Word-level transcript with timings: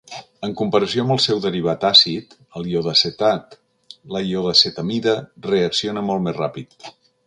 En 0.45 0.53
comparació 0.61 1.03
amb 1.03 1.13
el 1.15 1.21
seu 1.25 1.41
derivat 1.43 1.85
àcid, 1.91 2.33
el 2.61 2.67
iodeacetat, 2.73 3.55
la 4.17 4.25
iodeacetamida 4.33 5.19
reacciona 5.53 6.09
molt 6.13 6.31
més 6.31 6.43
ràpid. 6.45 6.95